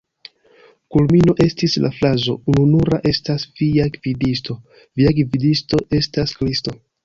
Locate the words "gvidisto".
4.01-4.59, 5.23-5.85